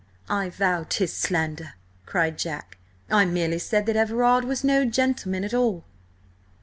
[0.31, 1.75] "I vow 'tis slander!"
[2.07, 2.79] cried Jack.
[3.11, 5.83] "I merely said that Everard was no gentleman at all."